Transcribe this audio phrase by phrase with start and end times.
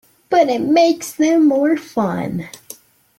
[0.31, 2.49] But it makes them more fun!